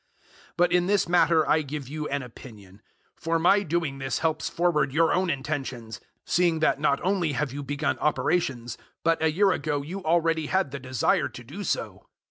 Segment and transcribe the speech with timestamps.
[0.53, 2.81] 008:010 But in this matter I give you an opinion;
[3.15, 7.61] for my doing this helps forward your own intentions, seeing that not only have you
[7.61, 12.07] begun operations, but a year ago you already had the desire to do so.